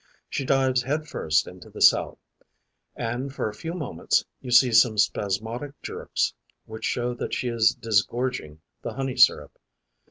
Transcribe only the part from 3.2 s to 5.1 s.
for a few moments you see some